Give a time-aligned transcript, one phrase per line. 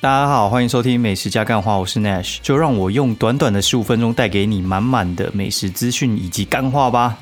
[0.00, 7.18] 大家好，欢迎收听美食加干话，我是 Nash，就让我用短短的十五分钟带给你满满的美食资讯以及干话吧。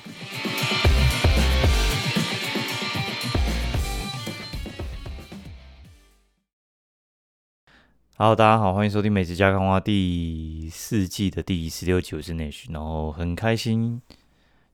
[8.19, 14.02] Hello，大家好，欢迎收听美食加干话第四季的第十六集，我是 Nash，然后很开心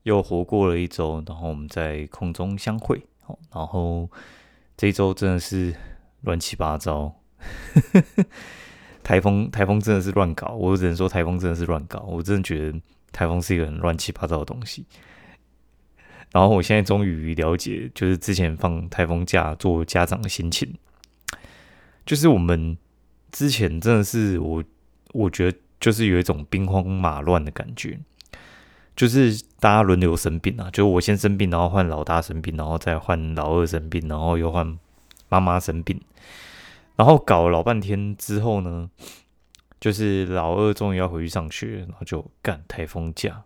[0.01, 4.09] 又活过了一周，然后我们在空中相会，好，然后
[4.75, 5.73] 这一周真的是
[6.23, 7.15] 乱七八糟。
[9.03, 11.99] 台风，台风真的是乱搞，我只能说台风真的是乱搞。
[12.07, 12.79] 我真的觉得
[13.11, 14.85] 台风是一个很乱七八糟的东西。
[16.31, 20.73] 然后我现在终于了解，就是之前放台风假做家长的心情，
[22.05, 22.77] 就是我们
[23.31, 24.63] 之前真的是我，
[25.11, 27.99] 我觉得就是有一种兵荒马乱的感觉，
[28.95, 34.79] 就是大家轮流生病啊，就是我先生病，然后换老大生病，然后再换老二生病，然后又换
[35.29, 36.01] 妈妈生病。
[36.95, 38.89] 然后搞了老半天之后呢，
[39.79, 43.43] 就是老二终于要回去上学，然后就干台风假，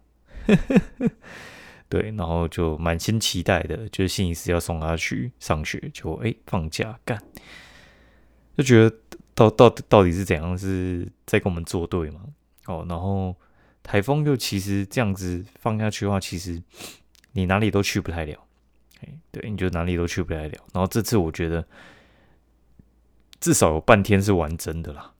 [1.87, 7.17] 对，然后就满心期待的，就是星期四要送他去上学，就哎放假干，
[8.57, 8.93] 就觉得
[9.33, 12.19] 到到到底是怎样是在跟我们作对嘛？
[12.65, 13.33] 哦，然后
[13.81, 16.61] 台风就其实这样子放下去的话，其实
[17.31, 18.37] 你哪里都去不太了，
[18.99, 20.57] 哎，对，你就哪里都去不太了。
[20.73, 21.65] 然后这次我觉得。
[23.39, 25.13] 至少有半天是完整的啦。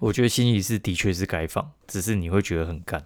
[0.00, 3.04] 我觉得星期四的确是该放，只是你会觉得很干。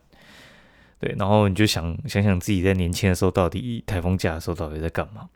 [0.99, 5.29] 对，然后你就想想想自己在年轻的时候，到底台风假的时候到底在干嘛？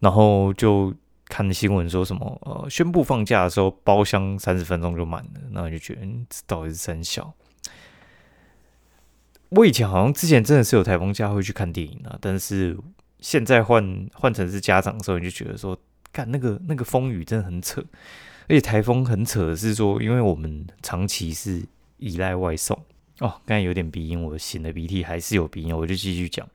[0.00, 0.94] 然后就
[1.26, 7.32] 看新闻说什么，呃，宣布放假的时候，包厢三十分钟就满了，然后就觉得这到底是三小。
[9.48, 12.76] 我以前好像之前真的是有台风假会去看电影啊，但是
[13.20, 15.78] 现在换换成是家长的时候，你就觉得说。
[16.14, 17.84] 看那个那个风雨真的很扯，
[18.48, 21.62] 而且台风很扯的是说，因为我们长期是
[21.98, 22.74] 依赖外送
[23.18, 23.34] 哦。
[23.44, 26.48] 刚才有点鼻音，我擤的鼻涕还是有鼻音，我就继续讲。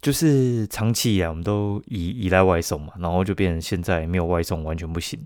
[0.00, 5.18] 就是长期以来我们都依依赖外送嘛，然后就变成现在没有外送完全不行。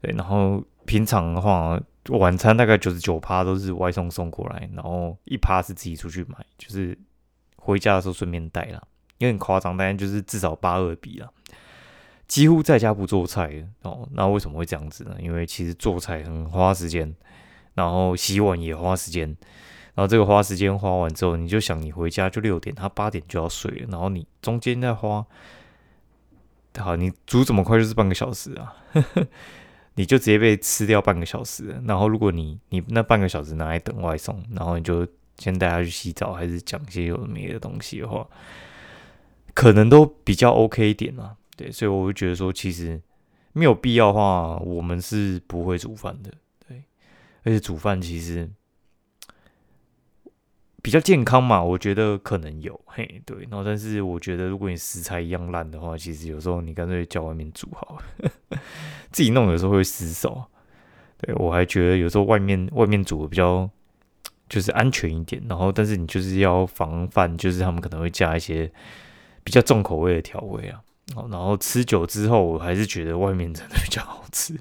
[0.00, 1.78] 对，然后平常的话，
[2.08, 6.96] 晚餐大概九十九趴都是外送送过来，然后一趴是自己出去买，就是
[7.56, 8.86] 回家的时候顺便带了，
[9.18, 11.30] 有点夸张，但就是至少八二比了。
[12.28, 15.16] 几乎在家不做菜哦，那为什么会这样子呢？
[15.20, 17.14] 因为其实做菜很花时间，
[17.74, 19.28] 然后洗碗也花时间，
[19.94, 25.24] 然后这个花时间花完之后，你就想你回家就六点，他八点就要睡了，然后你中间再花，
[26.78, 28.74] 好，你煮这么快就是半个小时啊，
[29.94, 31.80] 你就直接被吃掉半个小时。
[31.86, 35.06] 然后如果你你那半个小时拿来等外送，然后你就
[35.38, 38.26] 先带他去洗澡，还是讲些有的没的东西的话，
[39.54, 41.36] 可能都比较 OK 一点啊。
[41.56, 43.00] 对，所以我会觉得说，其实
[43.52, 46.30] 没有必要话，我们是不会煮饭的。
[46.68, 46.84] 对，
[47.44, 48.48] 而且煮饭其实
[50.82, 53.22] 比较健康嘛，我觉得可能有嘿。
[53.24, 58.30] 对，然后但是我觉得，如果你食材一样烂的话，其实有时候你干脆叫外面煮好了，
[59.10, 60.44] 自己弄有时候会失手。
[61.18, 63.68] 对我还觉得有时候外面外面煮的比较
[64.50, 68.70] 就是安全一点，然后但是你就是要防范，就是他们可能会加一些
[69.42, 70.82] 比较重口味的调味啊。
[71.14, 74.58] 然后吃久之后，我还是觉得外面真的比较好吃。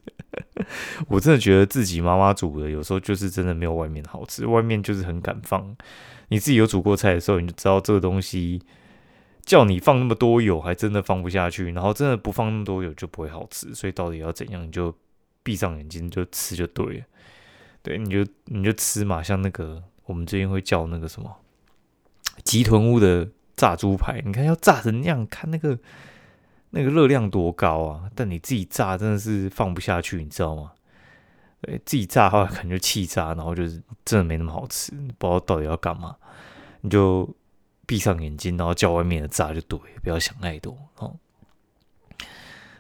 [1.08, 4.46] 我真的觉得自己妈妈煮的，有时候就是真的没有外面好吃。
[4.46, 5.76] 外面就是很敢放，
[6.28, 8.62] 你自己有煮过菜的时候，你就知道这个东西
[9.44, 11.72] 叫你放那么多油，还真的放不下去。
[11.72, 13.74] 然后真的不放那么多油就不会好吃。
[13.74, 14.96] 所以到底要怎样，你就
[15.42, 17.06] 闭上眼睛就吃就对了。
[17.82, 21.38] 对，你就你就吃嘛，像那个我们最近会叫那个什么
[22.44, 25.80] 吉屯屋的炸猪排，你看要炸成那样，看那个。
[26.78, 28.12] 那个热量多高啊！
[28.14, 30.74] 但你自己炸真的是放不下去，你知道吗？
[31.62, 36.18] 对，自己炸的话可能就气炸，然后就是真的没那么好吃，不知道到底要干嘛。
[36.82, 37.34] 你就
[37.86, 41.16] 闭上眼睛，然后叫外面的炸就对，不要想太多哦。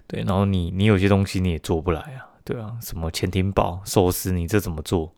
[0.08, 5.16] 对，然后你你有些东西你也做不来啊，对啊，什么潜艇堡、寿司，你这怎么做？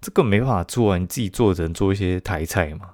[0.00, 2.90] 这个没办法做啊，你自己做只能做一些台菜嘛。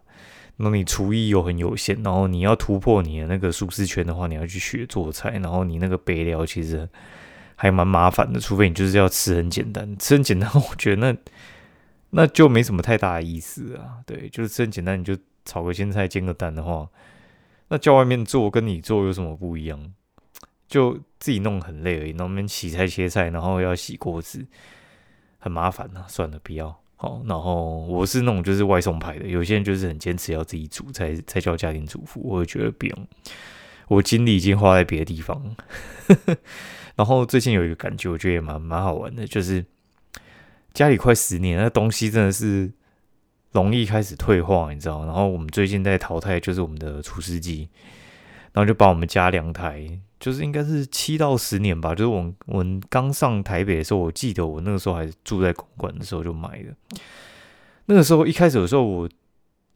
[0.58, 6.88] 那你厨艺又很有限，然后你要突破你的那个舒适圈的话，你要去学做菜，然后你那个备料其实
[7.54, 11.18] 还蛮麻烦的，除非你就是要吃很简单，吃很简单，我觉得那
[12.10, 13.98] 那就没什么太大的意思啊。
[14.06, 16.88] 对，就是吃很简单，你就炒个青菜、煎个蛋的话，
[17.68, 19.92] 那叫外面做跟你做有什么不一样？
[20.68, 24.46] 就自己弄很累而已，那边洗菜切菜，然后要洗锅子，
[25.38, 26.80] 很麻烦啊，算了，不要。
[26.98, 33.06] 好，然后我是那种就是外送派的，有些人就是很坚持要自己煮才才叫家庭主妇，我会觉得不用，
[33.88, 35.54] 我精力已经花在别的地方。
[36.96, 39.62] 然后最近有一个感觉，我觉得也蛮蛮好玩的，就是
[40.72, 42.72] 家里快十年，那东西真的是
[43.52, 45.04] 容易开始退化，你知道？
[45.04, 47.68] 然后我们最近在淘汰，就是我们的除湿机，
[48.52, 56.74] 然后就把我们家两台，就是应该是七到十年吧，就是我我刚上台北的时候，我记得我那个时候还住在公馆的时候就买的。
[57.86, 59.08] 那个时候一开始的时候，我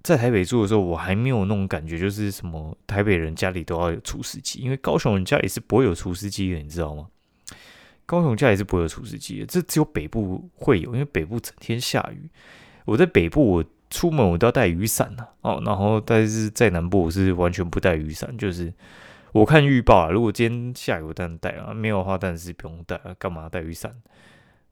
[0.03, 7.07] 在台北住的时候，我还没有那种感觉，就是什么台北人家里都要有除湿机，因为高雄人家里是不会有除湿机的，你知道吗？
[8.07, 12.29] 高雄家里是不会有除湿机的，这只有北部会有，因为北部整天下雨。
[12.87, 18.73] 我在北部，我出门我都要带雨伞呐，哦，然后但是在南部我是完全不带雨伞，就是
[19.33, 23.95] 我看预报啊，如果今天下雨我当然带啊，没有的话当然是不用带啊，干嘛带雨伞？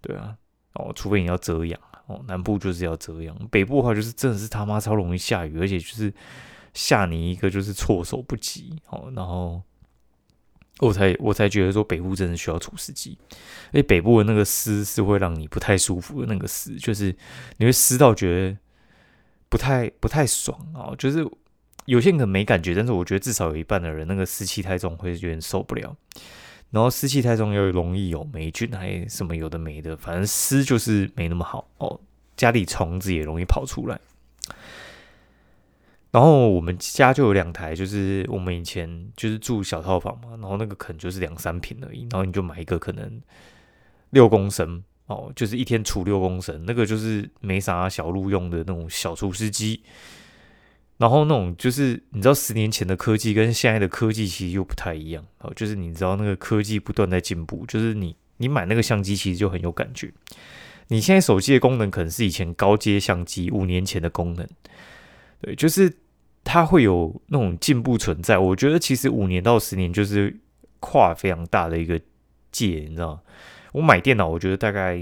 [0.00, 0.37] 对啊，
[0.75, 1.81] 哦，除非你要遮阳。
[2.06, 6.10] 哦，南部就是要遮阳，北部的话就是真的是他妈超容易下雨，而且就是
[6.72, 8.75] 吓你一个就是措手不及。
[8.88, 9.62] 哦，然后
[10.78, 17.14] 我才我才觉得说北部真的需要除湿机，因为北部的那个湿是会让你不太舒服的那个湿，就是
[17.58, 18.58] 你会湿到觉得
[19.50, 20.94] 不太不太爽哦。
[20.96, 21.22] 就是
[21.88, 25.96] 有些人可能没感觉，但是我觉得至少有一半的人那个湿气太重会有点受不了。
[26.70, 31.99] 然后湿气太重又容易有霉菌，还什么有的没的，反正湿就是没那么好哦。
[32.37, 33.99] 家里虫子也容易跑出来。
[36.11, 43.19] 然后我们家就有两台，就是我们以前就是住小套房嘛，然后那个可能就是两三平而已，然后你就买一个可能
[44.11, 49.82] 六公升哦，就是一天储六公升，那个就是没啥小路用的那种小除湿机。
[50.99, 60.12] 然后那种就是你知道十年前的科技跟现在的科技其实又不太一样哦，就是你知道那个科技不断在进步，就是你你买那个相机其实就很有感觉。
[60.89, 64.47] 你现在手机的功能可能是以前高阶相机五年前的功能，
[65.41, 65.93] 对，就是
[66.43, 68.39] 它会有那种进步存在。
[68.39, 70.37] 我觉得其实五年到十年就是
[70.81, 72.01] 跨非常大的一个
[72.51, 73.23] 界，你知道
[73.73, 74.99] 我买电脑，我觉得大概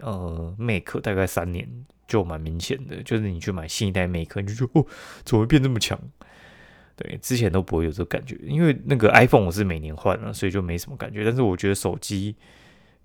[0.00, 1.66] 呃 Mac 大概三年。
[2.08, 4.84] 就蛮明显的，就是你去买新一代 Mac，你就说哦，
[5.24, 5.96] 怎么会变这么强？
[6.96, 11.24] 对，之前都不会有这个感觉，因为那个 iPhone 我是每年换了，所以就没什么感觉。
[11.24, 12.34] 但是我觉得手机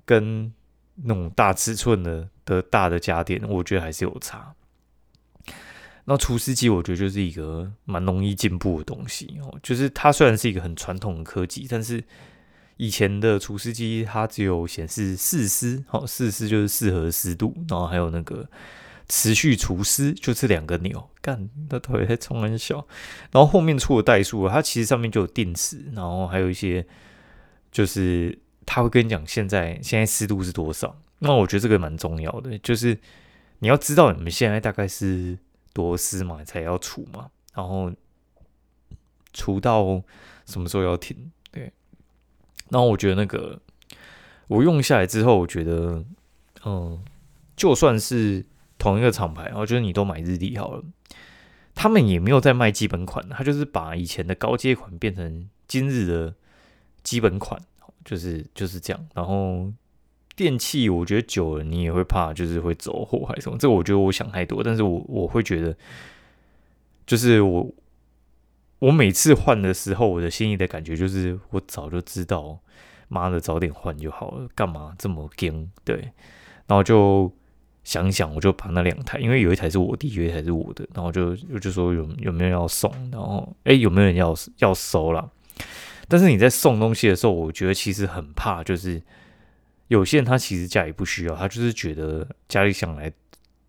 [0.05, 0.51] 跟
[0.95, 4.55] 那种大尺寸的的大的家电，我觉得还是有差。
[6.05, 12.03] 那除湿机，我觉得就是一个蛮容易进步的东西哦，就是它虽然是一个很传统的科技，但是。
[12.77, 18.49] 以前的除湿机它只有显示四湿，好四湿就是适合湿度，然后还有那个
[19.09, 21.09] 持续除湿，就是两个钮。
[21.21, 22.85] 干，那腿在冲很小，
[23.31, 26.85] 然后后面出的代数，它其实上面就有定时，然后还有一些
[27.71, 30.99] 就是他会跟你讲现在现在湿度是多少。
[31.19, 32.99] 那我觉得这个蛮重要的，就是
[33.59, 35.37] 你要知道你们现在大概是
[35.71, 37.89] 多湿嘛，才要除嘛，然后
[39.31, 40.03] 除到
[40.45, 41.31] 什么时候要停。
[41.51, 41.71] 对
[42.69, 43.61] 然后我觉得那个
[44.47, 46.03] 我用下来之后，我觉得，
[46.65, 47.01] 嗯，
[47.55, 48.45] 就算是
[48.83, 50.83] 同一个厂牌，然后就是你都买日历好了，
[51.73, 56.35] 他们也没有在卖基本款，他就是把以前的高阶款变成今日的
[57.01, 57.59] 基本款，
[58.03, 59.07] 就是就是这样。
[59.13, 59.71] 然后
[60.35, 63.57] 电器，我觉得久了你也会怕，就是会走货还是什么。
[63.57, 65.75] 这我觉得我想太多，但是我我会觉得，
[67.05, 67.73] 就是我。
[68.79, 72.59] 我每次换的时候，我的心里的感觉就是，我早就知道，
[73.07, 75.71] 妈的，早点换就好了，干嘛这么惊？
[75.85, 76.11] 对，
[76.67, 77.31] 然后就
[77.83, 85.29] 想想，我就把那两台，因为有一台是我弟，有一台是我的，然后就我就说有有没有人要送，然后哎有没有人要要收了？
[86.07, 89.01] 但是你在送东西的时候，我觉得其实很怕，就是
[89.87, 93.11] 有些人他其实家里不需要，他就是觉得家里想来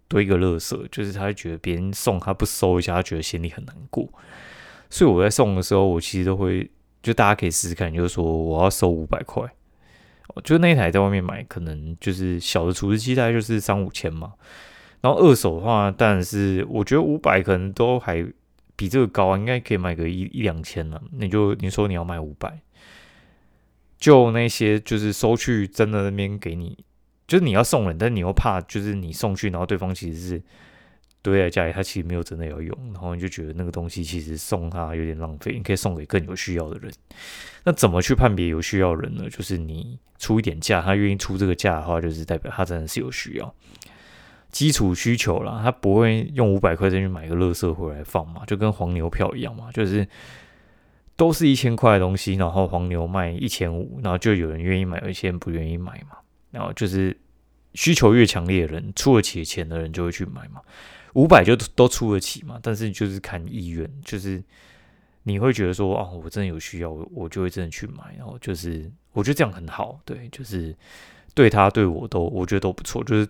[0.09, 4.09] 堆一个垃圾，就是他觉得别人送他不收一下，他觉得心里很难过。
[4.91, 6.71] 所以我在送的时候，我其实都会
[7.03, 9.43] 就大家可以试试看，就是说我要收五百块，
[10.43, 14.33] 就那一台在外面买，可能就是小的除湿机大概就是三五千嘛。
[15.01, 18.27] 然后二手的话，当然是我觉得五百可能都还
[18.77, 21.01] 比这个高啊，应该可以买个一一两千了。
[21.13, 22.61] 你就你说你要卖五百，
[23.99, 26.79] 就那些就是收去真的那边给你，
[27.27, 30.43] 就是你要送人，但你又怕就是你送去，然后对方其实是。
[31.25, 36.93] 堆在家里，他其实没有真的要用，然后你就觉得那个东西其实送他有点浪费，你可以送给更有需要的人。
[37.65, 39.25] 那怎么去判别有需要人呢？
[39.31, 43.55] 就是你出一点价，他愿意出这个价的话，就是代表他真的是有需要，
[44.51, 45.63] 基础需求啦。
[45.65, 50.07] 他不会用五百块钱去买个乐色回来放嘛，就跟黄牛票一样嘛，就是
[51.17, 56.19] 都是一千块的东西，然后黄牛卖一千五，然后就有人愿意买，有些人不愿意买嘛。
[56.51, 57.17] 然后就是
[57.73, 60.61] 需求越强烈的人，出得起钱的人就会去买嘛。
[61.15, 64.43] 五百就都出得起嘛，但是就是看意愿，就是
[65.25, 68.15] 你会觉得说，哦，我真的有需要，我就会真的去买。
[68.19, 70.77] 然后就是我觉得这样很好，对，就是
[71.35, 73.29] 对他对我都我觉得都不错，就是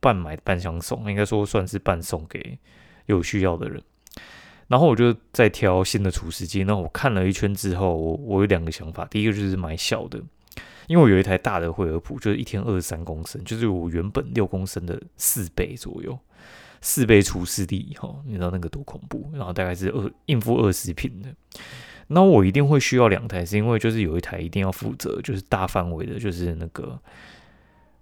[0.00, 2.58] 半买半相送，应该说算是半送给
[3.06, 3.82] 有需要的人。
[4.68, 6.64] 然后我就在挑新的除湿机。
[6.64, 9.04] 那我看了一圈之后，我我有两个想法。
[9.04, 10.20] 第一个就是买小的，
[10.88, 16.18] 因为我有一台大的惠而浦，就是一天二十三公升，就是我原本六公升的四倍左右，
[16.80, 19.30] 四倍除湿力哈，你知道那个多恐怖？
[19.32, 21.28] 然后大概是二应付二十平的。
[22.08, 26.98] 那我一定会需要两台，是因为就是有一台一定要负责，就是大范围的，就是那个。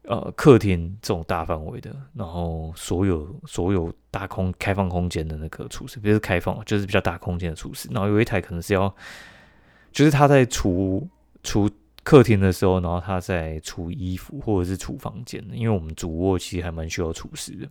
[0.06, 7.88] 呃，客厅这种大范围的，然后所有所有大空开放空间的那个厨师，不是开放，就是比较大空间的厨师。
[7.90, 8.94] 然后有一台可能是要，
[9.92, 11.08] 就是他在除
[11.42, 11.70] 除
[12.02, 17.66] 客厅的时候，然后他在除衣服或者是除房间的，因为我们主卧其实还蛮需要厨师的。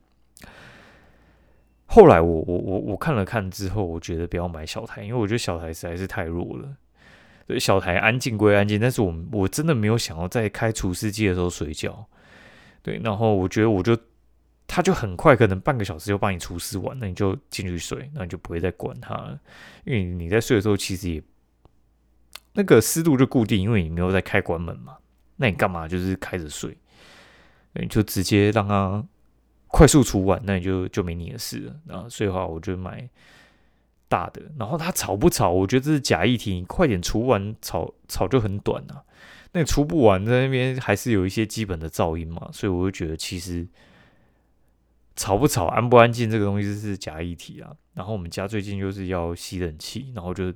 [1.94, 6.76] 后来我我我我看了看之后，我觉得不要买小台，因为我觉得小台实在是太弱了。
[7.46, 12.04] 对，小台安静归安静，但是我我真的没有想要在开除湿机的时候睡觉。
[12.82, 13.96] 对，然后我觉得我就，
[14.66, 19.40] 他就很快，可能半个小时就帮你除湿完，那你就进去睡，那你就不会再管它了，
[19.86, 21.22] 因为你在睡的时候其实也
[22.54, 24.98] 那个湿度就固定，因为你没有在开关门嘛，
[25.36, 26.76] 那你干嘛就是开着睡，
[27.74, 29.06] 你就直接让它
[29.74, 31.76] 快速除完，那你就就没你的事了。
[31.88, 33.10] 然后所以话，我就买
[34.08, 35.50] 大的，然后它吵不吵？
[35.50, 39.02] 我觉得这是假议题，你快点除完，吵吵就很短啊。
[39.54, 43.68] 那除不完，在那边还是有一些基本的噪音嘛，所以我就觉得其实
[45.16, 47.76] 吵不吵、安不安静这个东西是假议题啊。
[47.96, 50.54] 然后我们家最近就是要吸冷气，然后就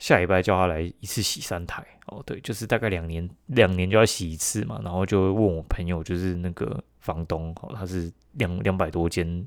[0.00, 4.80] 下礼拜叫他来一次洗三台哦，对，就是大概两年两年就要洗一次嘛。
[4.82, 9.46] 然后就问我朋友，就是那个房东哦，他是两两百多间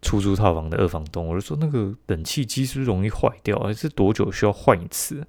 [0.00, 5.26] 出租套房的二房东，我就说那个冷气机是不是容易坏掉，还是多久需要换一次？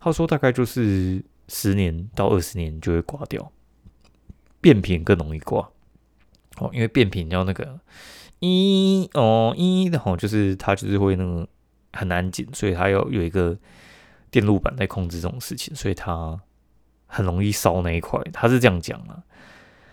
[0.00, 1.24] 他说大概就是。
[1.52, 3.50] 十年到二十年就会刮掉，
[4.60, 5.68] 变频更容易挂
[6.58, 7.80] 哦，因为变频要那个
[8.38, 11.48] 一哦一的吼，就是它就是会那个
[11.92, 13.58] 很安静，所以它要有一个
[14.30, 16.40] 电路板在控制这种事情，所以它
[17.06, 19.20] 很容易烧那一块，他是这样讲啊。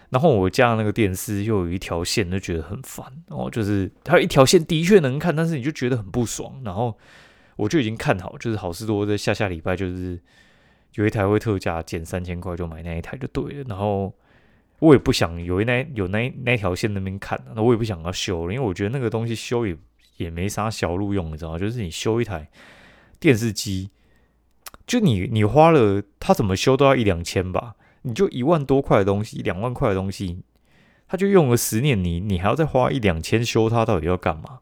[0.10, 6.62] 然后我家那个电视又有一条线，就觉得很烦哦，就是它一条线的确能看，但是你就觉得很不爽。
[6.64, 6.98] 然后
[7.56, 10.20] 我就已经看好，就是好事多在下下礼拜就是。
[10.94, 14.12] 有一台会特价减三千块就买那一台就对了，然后
[14.80, 19.78] 我也不想有一那有那那条线那边看，那我也不想要修了，因为我觉得那个东西修也
[20.16, 21.60] 也没啥小路用，你知道吗？
[21.60, 22.50] 就是你修一台
[23.20, 23.92] 电视机，
[24.88, 27.76] 就你你花了它怎么修都要一两千吧，
[28.08, 30.42] 你就一万多块的东西，两万块的东西，
[31.08, 34.60] 他就用了十年，你你还要再花一两千修它，到底要干嘛？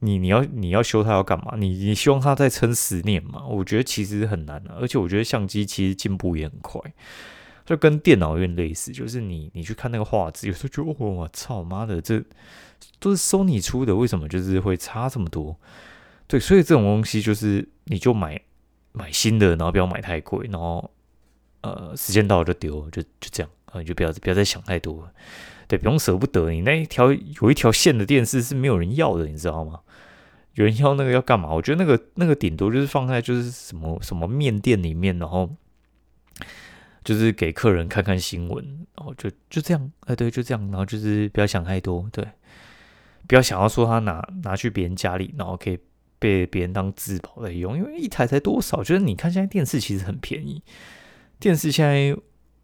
[0.00, 1.54] 你你要你要修它要干嘛？
[1.56, 3.46] 你你希望它再撑十年嘛？
[3.46, 6.80] 我觉得其实很难啊，而且我觉得相机其实进步也很快，
[7.64, 12.22] 就跟电脑有点类似，就是你你去看那个画质，有时候觉得我操妈的，这
[13.00, 15.58] 都是收你出的，为什么就是会差这么多？
[16.26, 18.38] 对，所以这种东西就是你就买
[18.92, 20.90] 买新的，然后不要买太贵，然后
[21.74, 25.08] 呃时间到了就丢，就就这样啊，你就不要不要再想太多，
[25.66, 26.50] 对，不用舍不得。
[26.50, 29.80] 你那一条有一条线的电视是没有人要的，你知道吗？
[30.54, 31.52] 有人要那个要干嘛？
[31.52, 35.54] 我觉得那个那个顶多就是放在就是什么什么面店里面，然后
[37.04, 38.64] 就是给客人看看新闻，
[38.96, 42.26] 然后就就这样，哎，对，就这样，然后就是不要想太多，对，
[43.26, 45.78] 不要想要说他拿拿去别人家里，然后可以
[46.18, 48.82] 被别人当自保来用，因为一台才多少？
[48.82, 50.62] 就是你看现在电视其实很便宜，
[51.38, 52.16] 电视现在。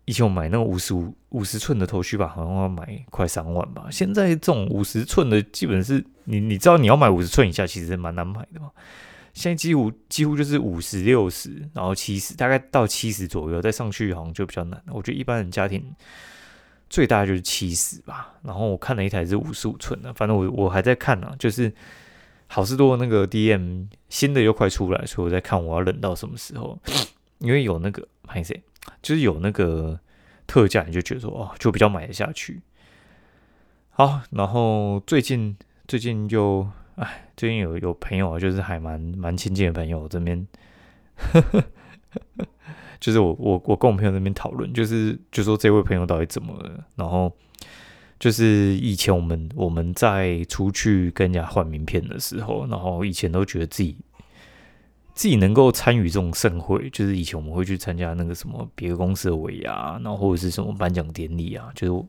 [0.04, 3.86] 以前我买那个五十五五十寸的头须吧，好像要买快三万吧。
[3.88, 8.72] 现在这种五十寸的，基本是你你知道你要买五十寸以下，其实蛮难买的嘛。
[9.32, 14.82] 现在几乎几乎就是五十六十，然后七十，大概到七十左右，再上去好像就比较难。
[14.88, 15.94] 我觉得一般人家庭
[16.90, 18.34] 最大就是七十吧。
[18.42, 21.72] 然后我看了一台是五十五寸的，反正我我还在看呢，就是
[22.48, 26.76] 好事多那个 DM 新的又快出来，所以我在看我要忍到什么时候，
[27.42, 28.62] 因为有那个拍谁。
[29.00, 30.00] 就是有那个
[30.44, 32.60] 特价，你就觉得说哦，就比较买得下去。
[33.90, 35.56] 好，然后最近
[35.86, 40.44] 最近就哎，最近有有朋友啊，就是还蛮蛮亲近的朋友这边，
[42.98, 46.84] 就是我我我跟我朋友那边讨论，就是就说这位朋友到底怎么了？
[46.96, 47.32] 然后
[48.18, 53.96] 就是以前我们我们在出去跟人家换名片的时候，然后以前都觉得自己。
[55.14, 62.06] 自己能够参与这种盛会，就是以前我们会去参加那个什么别的公司的尾牙，然后或者是什么颁奖典礼啊，就是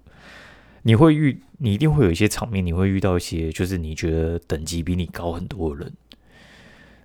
[0.84, 5.94] 你会遇，你一定会有一些场面，你会遇到一些就是你觉得等级比你高很多的人，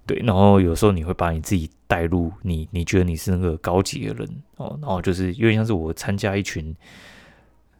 [0.06, 6.74] 对，然后有时候你会把你自己带入你，你觉得你是那个高级的人哦，然后就是有点像是我参加一群，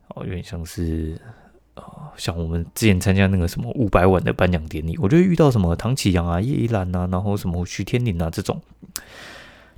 [0.08, 1.20] 哦，有点像是
[1.78, 8.60] 呃，像我们之前参加那个什么五百万的颁奖典礼，我就遇到什么唐启阳啊、叶一兰啊，然后什么徐天林啊这种，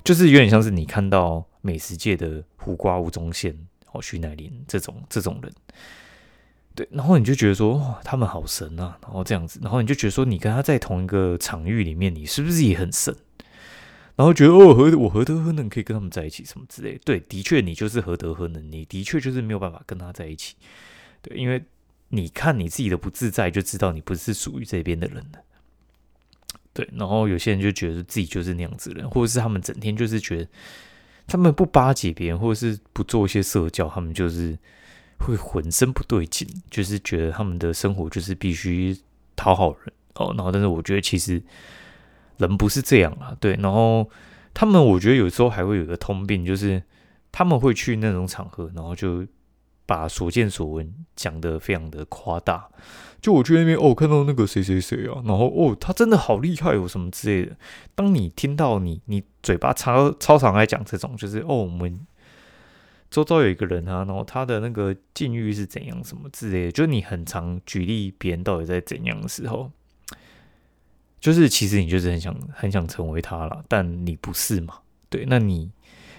[0.03, 3.55] 就是有点像是你看到美食界的胡瓜、吴宗宪、
[3.91, 5.51] 哦徐乃麟这种这种人。
[6.73, 13.13] 对，然后你就觉得说，哇，他们好神啊，然后这样子，然后你就觉得说，你跟他在同一个场域里面，你是不是也很神？
[14.15, 16.97] 然后觉得哦，何我何德何能可以跟他们在一起什么之类？
[17.03, 20.55] 对，的确你就是何德何能，你的确就是没有办法跟他在一起。
[21.21, 21.61] 对，因为
[22.11, 25.39] 你看你自己的不自在，就知道你不是属于这边的人了。
[26.73, 30.47] 对，然后有些人就觉得自己就是那样子的人，或者是他们整天就是觉得
[31.25, 34.57] 他们不巴结别人，或者是不做一些社交，他们就是。
[35.23, 38.97] 会浑身不对劲，就是觉得他们的生活就是必须
[39.35, 40.33] 讨好人哦。
[40.35, 41.39] 然后，但是我觉得其实
[42.37, 43.37] 人不是这样啊。
[43.39, 44.09] 对，然后
[44.51, 46.81] 他们我觉得有时候还会有一个通病，就是
[47.31, 49.23] 他们会去那种场合，然后就
[49.91, 52.69] 把所见所闻讲得非常的夸大。
[53.21, 57.57] 就我去那边哦，看到那个谁谁谁啊，然后哦，他真的好厉害哦，什么之类的。
[57.93, 62.07] 当你听到你你嘴巴超超常来讲这种，就是哦，我们。
[63.11, 69.69] 周遭有一个人啊，然后他的那个境遇是怎样，什么之类的，就你很常举例别人到底在怎样的时候，
[71.19, 74.75] 就是其实你就是很想很想成为他了，但你不是嘛？
[75.09, 75.69] 对，那你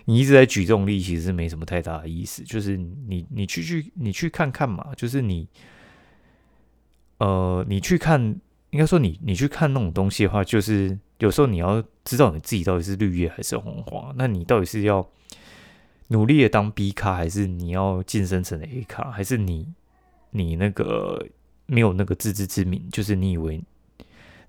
[0.05, 5.49] 你一直在举这种例，其实是没什么太大的意思，就是你你去去你去看看嘛，就是你
[7.19, 8.21] 呃你去看，
[8.71, 15.09] 应该说你你去看那种东西的话，就是有时候你要知道你自己到底是绿叶还是红花，那你到底是要。
[16.09, 19.73] 努力的当 B 卡，还是你要晋升成 A 卡，还是你
[20.33, 21.27] 你那个
[21.65, 23.65] 没有那个自知之明，就是你以为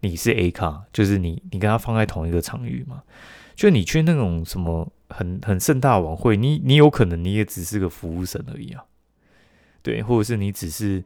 [0.02, 3.04] 你是 A 卡，就是你你跟他放在同一个场域嘛？
[3.56, 8.84] 就你去那种什么很很盛大晚会，你你有可能你也只是个服务生而已啊，
[9.82, 11.04] 对，或者是你只是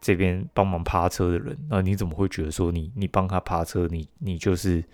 [0.00, 4.84] 这边帮忙趴车的人，那你怎么会觉得说你你帮他趴车，你你就是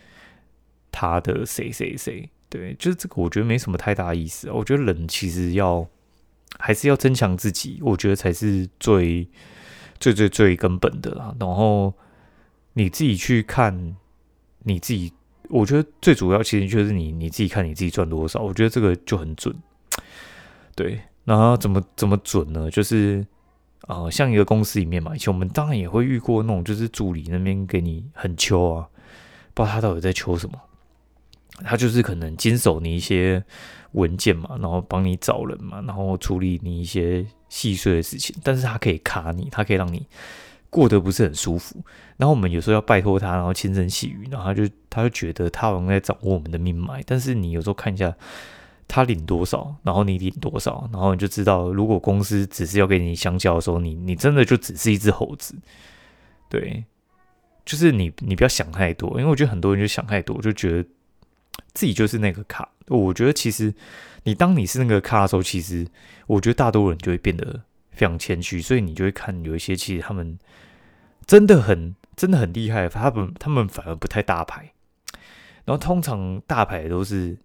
[0.92, 2.28] 他的谁谁谁？
[2.50, 4.50] 对，就是这个，我觉得没什么太大意思。
[4.50, 5.86] 我觉得人其实要
[6.58, 9.28] 还是要增强自己，我觉得才是最
[10.00, 11.34] 最最最根本的啦。
[11.38, 11.92] 然后
[12.72, 13.96] 你自己去看
[14.60, 15.12] 你自己，
[15.48, 19.54] 我觉得最主要其实就是你你自己看你自己赚多少，我觉得这个就很准。
[20.74, 22.70] 对，然后怎么怎么准呢？
[22.70, 23.26] 就是
[23.82, 28.88] 啊，像一个公司里面嘛，以前我们当然也会遇过那种，就是助理那边给你很求啊，
[29.54, 30.60] 不知道他到底在求什么。
[31.64, 33.42] 他就是可能经手你一些
[33.92, 40.06] 文件嘛，然后帮你找人嘛，然后处理你一些细碎的事情，但是他可以卡你，他可以让你
[40.70, 41.82] 过得不是很舒服。
[42.16, 47.02] 然后我们有时候要拜托他，然后轻声细语，然后他就他就觉得他好像在掌握我们的命脉。
[47.06, 48.14] 但是你有时候看一下
[48.86, 55.54] 他领多少，然后你领多少，然后你就知道，如果公司只是要给你相交的时候，你你真的就只是一只猴子。
[56.48, 56.84] 对，
[57.64, 60.88] 就是你你不要想太多，因为我觉得很多人就想太多，就觉得。
[61.74, 63.72] 自己就是那个卡，我觉得其实
[64.22, 65.86] 你当你是那个卡的时候，其实
[66.26, 67.60] 我觉得大多人就会变得
[67.98, 70.38] 非常谦虚，所以你就会看有一些其实他们
[71.26, 74.72] 真的很真的很厉害，他们他们反而不太大牌，
[75.64, 77.36] 然后通常大牌都是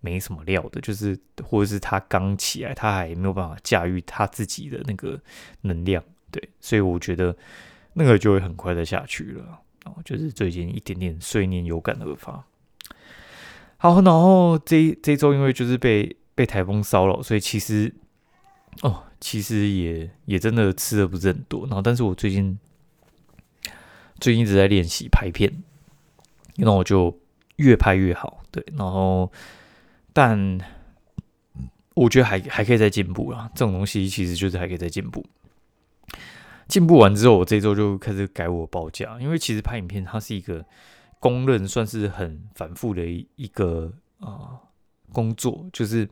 [0.00, 5.20] 没什么料的，就是或者是他刚起来，他还没有办法驾驭他自己的那个
[5.62, 7.36] 能量，对，所以我觉得
[7.94, 12.44] 那个就会很快的下去了，然后就是最近一点点碎念有感而发。
[13.78, 17.92] 好，然后这这周因为就是被被台风骚扰，所以其实
[18.82, 21.66] 哦，其实也也真的吃的不是很多。
[21.66, 22.58] 然后，但是我最近
[24.20, 25.62] 最近一直在练习拍片，
[26.56, 27.18] 那我就
[27.56, 28.42] 越拍越好。
[28.50, 29.30] 对，然后
[30.12, 30.58] 但
[31.94, 33.50] 我觉得还还可以再进步啦。
[33.54, 35.24] 这种东西其实就是还可以再进步。
[36.68, 40.64] 进步完之后，我这周就开始改我报价，因为其实拍影片它是一个。
[41.18, 44.60] 公认算是很反复的一一个啊
[45.12, 46.06] 工作，就是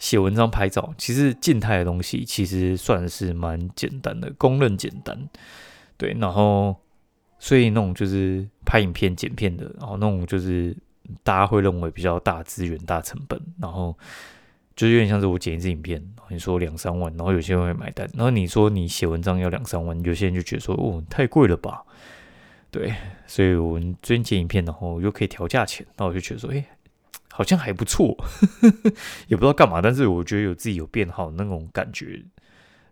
[0.00, 0.92] 写文章、拍照。
[0.98, 5.16] 其实静态的东西其实算是蛮简单的，公认简单。
[5.96, 6.74] 对，然后
[7.38, 10.76] 所以那种就是拍影片、剪片的，然后那种就是
[11.22, 13.96] 大家会认为比较大资源、大成本，然后
[14.74, 18.08] 就是有点像是我剪一支影片，你说两三万，然后有些人会买单。
[18.14, 21.84] 然后你说你写文章要两三万，有些人就觉得说哦太贵了吧。
[22.70, 22.94] 对，
[23.26, 26.64] 所以我们最近剪影片，然后又可以调价钱，那我就觉得说，哎，
[27.32, 28.16] 好像还不错，
[29.28, 32.24] 也不知道干嘛，但是我觉得有自己有变好那种感觉，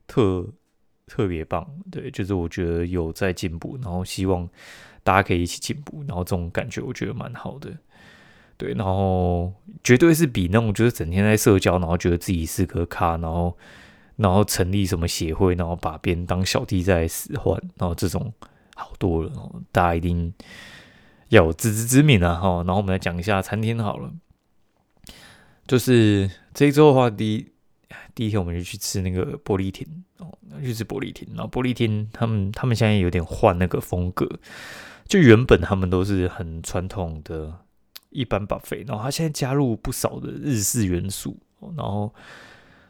[0.07, 0.47] 特
[1.07, 1.69] 特别棒。
[1.91, 4.49] 对，就是我觉得有在进步，然后希望
[5.03, 7.71] 大家可以一起进步，然后这种感觉我觉得蛮好的。
[8.57, 9.53] 对，然后
[9.85, 13.57] 绝对是比那种就是整天在社交，然后觉得自己是个咖，然后
[14.17, 18.33] 然后成立什么协会，然后把别人当小弟在使唤，然后这种
[18.75, 19.33] 好多了。
[19.71, 20.35] 大家一定
[21.29, 22.35] 要有自知之明啊！
[22.35, 24.13] 哈，然后我们来讲一下餐厅好了，
[25.69, 27.47] 就是这一周的话，第一
[28.17, 34.29] 第一天我们就去吃那个玻璃亭哦，去吃玻璃亭，然后玻璃亭他们他们现在有点换那个风格，
[35.07, 37.61] 就原本他们都是很传统的。
[38.11, 41.37] 一般 buffet，然后他现在加入不少的日式元素，
[41.77, 42.11] 然后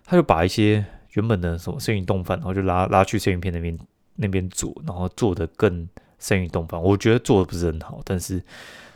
[0.04, 3.76] 他就把一些原本的什么生鱼冻饭，然后就拉拉去生鱼片那边
[4.14, 5.88] 那边做，然后做的更
[6.20, 6.80] 生鱼冻饭。
[6.80, 8.40] 我觉得做的不是很好，但是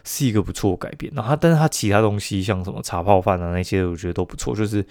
[0.05, 1.12] 是一个不错改变。
[1.15, 4.55] 然后他，但是他其他东西像什么茶泡饭啊那些，我觉得都不错。
[4.55, 4.85] 就是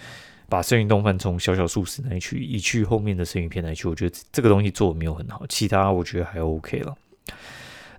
[0.50, 5.46] 把生鱼冻饭从小小素食那去移去后面的生鱼片那去，我觉得这个东西做的没有很好。
[5.48, 6.96] 其他我觉得还 OK 了。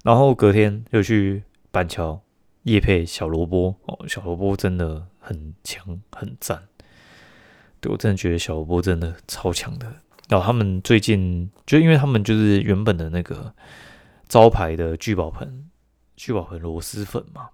[0.05, 2.21] 然后隔天又去板桥。
[2.65, 6.63] 叶配小萝卜哦，小萝卜真的很强很赞，
[7.81, 9.93] 对我真的觉得小萝卜真的超强的。
[10.29, 13.53] 然后他们最近就因为他们就是原本的那个
[14.29, 15.65] 招牌的聚宝盆
[16.23, 17.49] 聚宝盆螺蛳粉嘛，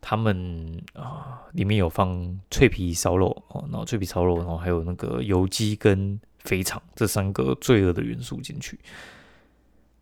[0.00, 8.80] 他们啊里面有放脆皮烧肉哦，然后脆皮烧肉，然后还有那个油鸡跟肥肠这三个罪恶的元素进去。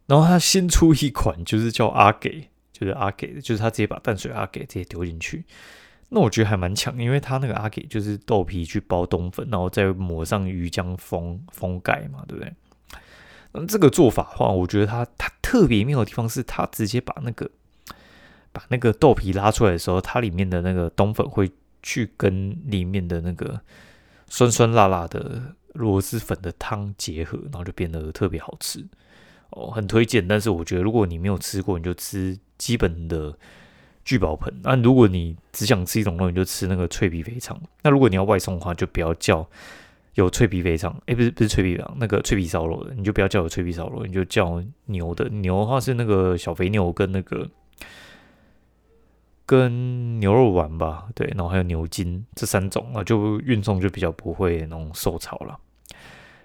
[0.07, 2.49] 然后他新出一款就是叫阿给。
[2.73, 5.45] 就是阿给，就是他直接把淡水阿给直接丢进去，
[6.09, 12.51] 那我觉得还蛮强，因为他那个阿给就是豆皮去包冬粉，然后再抹上鱼浆封封盖嘛，对不对？
[13.53, 17.51] 那这个做法的话，我觉得它它特别妙的地方是，它直接把那个
[18.53, 21.51] 把那个豆皮拉出来的时候，它里面的那个冬粉会
[21.83, 23.61] 去跟里面的那个
[24.29, 28.87] 酸酸辣辣的螺蛳粉的汤结合，然后就变得特别好吃
[29.51, 30.29] 哦，很推荐。
[30.29, 32.39] 但是我觉得如果你没有吃过，你就吃。
[32.61, 33.35] 基本的
[34.05, 34.53] 聚宝盆。
[34.63, 37.59] 那如果你只想吃一种肉，你就吃那个脆皮肥肠。
[37.83, 39.49] 那如果你要外送的话，就不要叫
[40.25, 40.95] 有脆皮肥肠。
[41.07, 45.29] 哎，不是不是脆皮肠，那个脆皮烧肉的，你就不要叫我脆皮烧肉，你就叫牛的。
[45.29, 47.49] 牛的话是那个小肥牛跟那个
[49.47, 55.59] 跟牛肉丸吧，对，然后还有牛筋这三种啊，就运送就比较不会那种受潮了。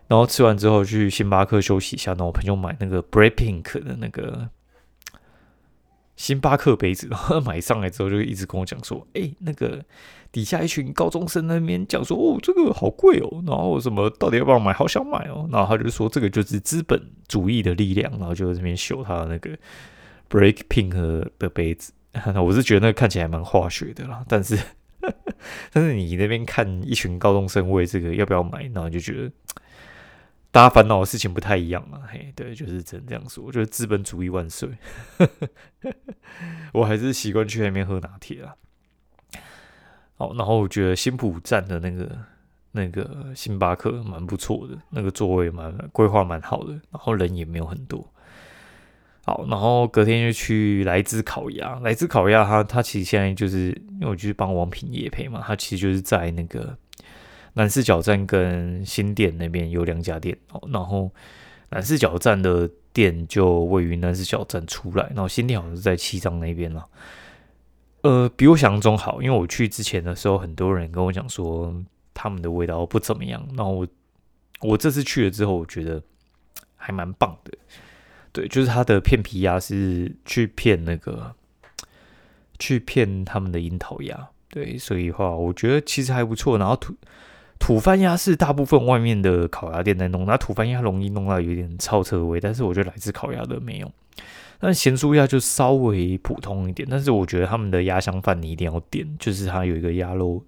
[0.07, 4.49] 然后吃完之后去星巴克休息一下，然后我朋友买那个 Bread Pink 的那个。
[6.25, 9.79] 星巴克杯子， 然后买上来之后就一直跟我讲说：“哎，那个
[10.31, 14.73] 底下一群高中生那边讲说，哦，这个好贵哦，然后什么到底要不要买？
[14.73, 19.51] 好想买哦。”然后他就说：“这个就是资本主义的力量。”然后就在这边秀他的那个
[20.27, 21.93] Break Pink 的杯子。
[22.43, 24.57] 我是觉得那看起来蛮化学的啦，但是
[25.71, 29.31] 但是你那边看一群高中生为这个要不要买，然后就觉得。
[30.55, 33.43] 大家烦恼的事情不太一样嘛，嘿，对，就是只能这样说。
[33.43, 34.69] 我觉得资本主义万岁，
[36.71, 38.55] 我还是习惯去那边喝拿铁啊。
[40.15, 42.09] 好，然后我觉得新浦站的那个
[42.71, 48.09] 那个星巴克蛮不错的，那个座位蛮规划蛮好的，然后人也没有很多。
[49.25, 56.77] 好，然后隔天就去来自烤鸭，来自烤鸭，它它其实现在就是因为我就是帮王品业配嘛，它其实就是在那个。
[57.55, 61.09] 南四角站跟新店那边有两家店哦，然后
[61.69, 66.85] 南四角站的店就位于南四角站出来，然后新店好像是在七张那边了。
[68.01, 71.73] 呃，比我想象中好，因为我去之前的时候，很多人跟我讲说
[72.13, 73.41] 他们的味道不怎么样。
[73.55, 73.87] 然后我
[74.59, 76.03] 我这次去了之后，我觉得
[76.75, 77.57] 还蛮棒的。
[78.33, 81.33] 对，就是它的片皮鸭是去片那个
[82.59, 86.57] 去片他们的樱桃鸭，对，所以话我觉得其实还不错。
[86.57, 86.93] 然后土。
[87.57, 93.91] 土番鸭是大部分外面的烤鸭店在弄，那土番鸭容易弄到有点超车味，但是我觉得来自烤鸭的没有。
[94.59, 100.43] 但咸酥鸭就稍微普通一点，但是我觉得他们的鸭香饭你一定要点，就是它有一个鸭肉、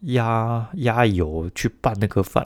[0.00, 2.44] 鸭鸭油去拌那个饭，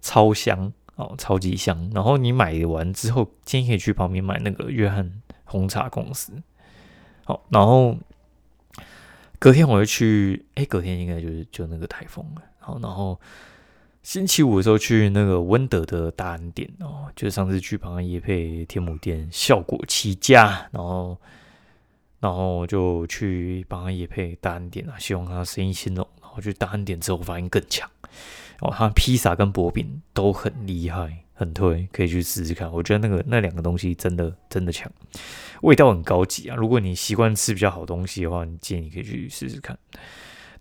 [0.00, 1.90] 超香哦，超级香。
[1.94, 6.32] 然后你买完之后，建议可以去旁边买那个约翰红茶公司。
[7.24, 7.96] 好，然后
[9.38, 12.42] 隔天我会去，哎，隔天应该就是就那个台风了。
[12.66, 13.20] 好，然后
[14.02, 21.16] 星期五的时候去那个温德的大安店哦，就是上次去旁野配天母店效果奇佳，然后
[22.18, 26.04] 然后就去帮他野配大安店啊，希望他生意兴隆。
[26.20, 27.88] 然后去大安店之后发现更强，
[28.60, 32.70] 哦，他披萨跟薄饼都很厉害，很推，可以去试试看。
[32.72, 34.90] 我觉得那个那两个东西真的真的强，
[35.62, 36.56] 味道很高级啊。
[36.56, 39.78] 如果你习惯吃比较好东西的话，你建议你可以去试试看。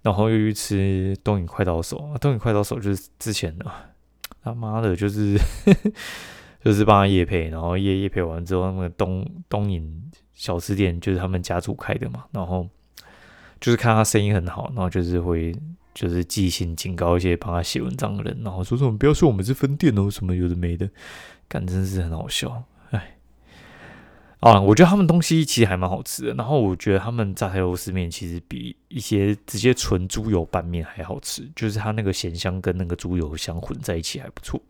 [0.06, 3.66] 然后又去吃东影快刀手，东影快刀手就是之前的，
[4.44, 5.36] 他妈的，就是
[6.64, 12.70] 就是帮他夜配，然后夜夜配完之后，那个东东影小吃店就是他们家族开的嘛，然后
[13.60, 15.52] 就是看他生意很好，然后就是会
[15.96, 20.88] 就是记性警告一些帮他写文章的人，然后说什么不要说我们是分店哦，什么有的没的，
[21.48, 22.64] 感真是很好笑，
[24.46, 34.62] 啊，我觉得他们东西其实还蛮好吃的，然后我觉得他们炸台螺丝面其实比一些直接纯猪油拌面还好吃，就是它那个咸香跟那个猪油香混在一起还不错。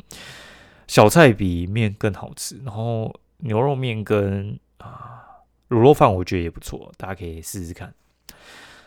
[0.87, 5.25] 小菜比面更好吃，然后牛肉面跟啊
[5.67, 7.93] 卤肉饭我觉得也不错，大家可以试试看。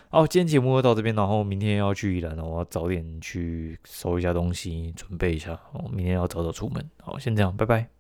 [0.09, 6.83] 好，今天节目就到这边，然后明天要去宜兰，我要早点去收一下东西，准备一下，我明天要早早出门。
[7.03, 7.98] 好，先这样，拜拜。